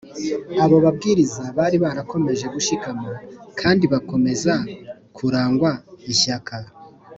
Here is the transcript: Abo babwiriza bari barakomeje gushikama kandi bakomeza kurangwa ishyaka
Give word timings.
Abo 0.63 0.77
babwiriza 0.85 1.43
bari 1.57 1.77
barakomeje 1.83 2.45
gushikama 2.55 3.09
kandi 3.59 3.85
bakomeza 3.93 4.53
kurangwa 5.15 5.71
ishyaka 6.11 6.55